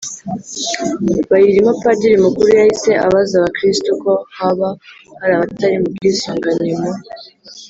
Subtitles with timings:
[1.29, 1.71] bayirimo.
[1.83, 4.69] padiri mukuru yahise abaza abakristu ko haba
[5.19, 6.89] hari abatari mu bwisungane mu